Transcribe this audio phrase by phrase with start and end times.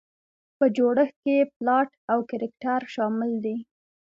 [0.57, 3.57] په جوړښت کې یې پلاټ او کرکټر شامل دي.